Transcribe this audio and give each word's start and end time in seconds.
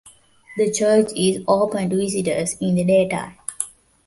The 0.57 0.71
church 0.71 1.09
is 1.15 1.43
open 1.47 1.91
to 1.91 1.95
visitors 1.95 2.57
in 2.59 2.73
the 2.73 2.83
daytime. 2.83 3.37